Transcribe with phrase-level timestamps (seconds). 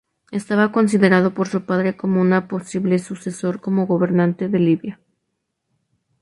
[0.31, 4.99] Estaba considerado por su padre como un posible sucesor como gobernante de Libia.